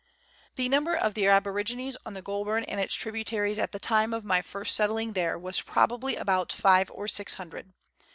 The 0.55 0.67
number 0.67 0.95
of 0.95 1.13
the 1.13 1.27
aborigines 1.27 1.95
on 2.07 2.15
the 2.15 2.23
Goulburn 2.23 2.63
and 2.63 2.79
its 2.81 2.95
tribu 2.95 3.23
taries 3.23 3.59
at 3.59 3.71
the 3.71 3.77
time 3.77 4.15
of 4.15 4.25
my 4.25 4.41
first 4.41 4.73
settling 4.75 5.13
there, 5.13 5.37
was 5.37 5.61
probably 5.61 6.15
about 6.15 6.51
five 6.51 6.89
or 6.89 7.07
six 7.07 7.35
hundred. 7.35 7.71